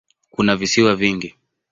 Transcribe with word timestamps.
Kuna 0.31 0.55
visiwa 0.55 0.95
vingi. 0.95 1.35